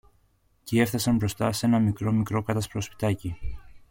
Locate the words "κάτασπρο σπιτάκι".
2.43-3.37